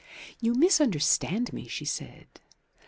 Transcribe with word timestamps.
"You 0.39 0.55
misunderstand 0.55 1.53
me," 1.53 1.67
she 1.67 1.85
said. 1.85 2.25